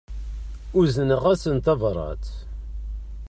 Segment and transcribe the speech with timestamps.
[0.79, 2.25] Uzneɣ-asen tabrat.